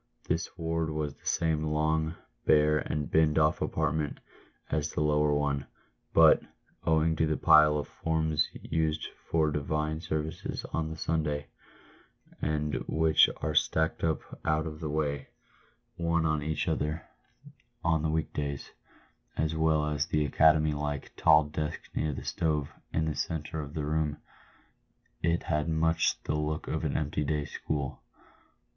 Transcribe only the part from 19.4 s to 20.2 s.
well as